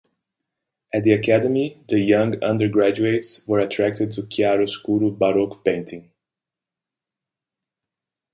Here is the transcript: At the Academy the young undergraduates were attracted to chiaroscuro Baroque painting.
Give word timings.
At 0.91 1.03
the 1.03 1.11
Academy 1.11 1.79
the 1.87 1.99
young 1.99 2.43
undergraduates 2.43 3.47
were 3.47 3.59
attracted 3.59 4.13
to 4.13 4.23
chiaroscuro 4.23 5.11
Baroque 5.11 5.63
painting. 5.63 6.09